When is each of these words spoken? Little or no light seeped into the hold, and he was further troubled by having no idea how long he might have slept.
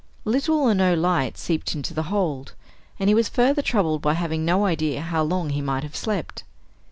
Little 0.25 0.55
or 0.57 0.73
no 0.73 0.95
light 0.95 1.37
seeped 1.37 1.75
into 1.75 1.93
the 1.93 2.01
hold, 2.09 2.55
and 2.99 3.07
he 3.07 3.13
was 3.13 3.29
further 3.29 3.61
troubled 3.61 4.01
by 4.01 4.15
having 4.15 4.43
no 4.43 4.65
idea 4.65 4.99
how 4.99 5.21
long 5.21 5.51
he 5.51 5.61
might 5.61 5.83
have 5.83 5.95
slept. 5.95 6.43